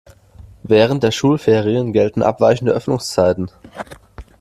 Während 0.63 1.03
der 1.03 1.11
Schulferien 1.11 1.93
gelten 1.93 2.23
abweichende 2.23 2.71
Öffnungszeiten. 2.71 3.51